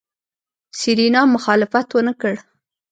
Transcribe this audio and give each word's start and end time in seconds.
سېرېنا 0.79 1.21
مخالفت 1.33 1.87
ونکړ. 1.95 2.33